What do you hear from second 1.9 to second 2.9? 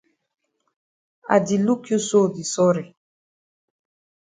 you so di sorry.